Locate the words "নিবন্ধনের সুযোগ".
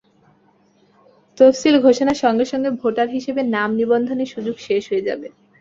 3.79-4.55